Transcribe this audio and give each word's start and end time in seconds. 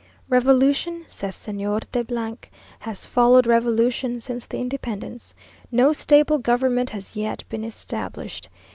"Revolution," 0.29 1.03
says 1.07 1.35
Señor 1.35 1.83
de, 1.91 2.39
"has 2.79 3.05
followed 3.05 3.45
revolution 3.45 4.19
since 4.19 4.47
the 4.47 4.57
Independence; 4.57 5.35
no 5.71 5.93
stable 5.93 6.39
government 6.39 6.89
has 6.89 7.15
yet 7.15 7.43
been 7.49 7.63
established. 7.63 8.49